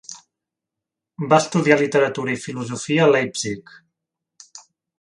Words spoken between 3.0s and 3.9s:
a Leipzig.